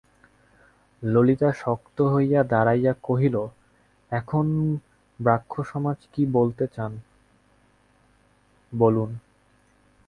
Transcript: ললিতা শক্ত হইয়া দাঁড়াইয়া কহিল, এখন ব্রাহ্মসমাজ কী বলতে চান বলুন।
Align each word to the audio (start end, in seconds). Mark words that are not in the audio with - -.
ললিতা 1.01 1.49
শক্ত 1.53 1.97
হইয়া 2.13 2.41
দাঁড়াইয়া 2.43 2.93
কহিল, 3.03 3.35
এখন 4.11 4.45
ব্রাহ্মসমাজ 5.19 5.99
কী 6.13 6.23
বলতে 6.33 6.65
চান 6.67 6.91
বলুন। 8.73 9.09